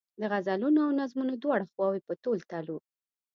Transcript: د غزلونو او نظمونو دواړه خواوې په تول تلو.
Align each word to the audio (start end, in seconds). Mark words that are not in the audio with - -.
د 0.19 0.21
غزلونو 0.31 0.79
او 0.85 0.91
نظمونو 0.99 1.33
دواړه 1.43 1.65
خواوې 1.71 2.01
په 2.07 2.13
تول 2.23 2.39
تلو. 2.51 2.77